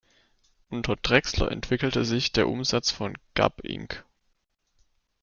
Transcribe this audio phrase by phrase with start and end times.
[0.69, 4.03] Unter Drexler entwickelte sich der Umsatz von Gap, Inc.